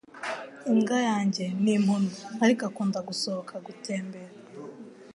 [0.71, 4.33] Imbwa yanjye ni impumyi, ariko akunda gusohoka gutembera.